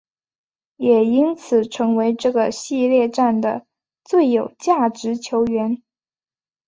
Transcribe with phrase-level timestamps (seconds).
[0.77, 3.67] 也因此成为这个系列战的
[4.03, 5.83] 最有价值球员。